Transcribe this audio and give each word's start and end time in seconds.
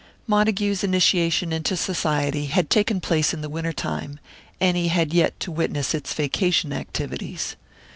Montague's 0.25 0.83
initiation 0.83 1.53
into 1.53 1.77
Society 1.77 2.47
had 2.47 2.71
taken 2.71 2.99
place 3.01 3.35
in 3.35 3.41
the 3.41 3.49
winter 3.49 3.71
time, 3.71 4.19
and 4.59 4.75
he 4.75 4.87
had 4.87 5.13
yet 5.13 5.39
to 5.41 5.51
witness 5.51 5.93
its 5.93 6.11
vacation 6.15 6.73
activities. 6.73 7.55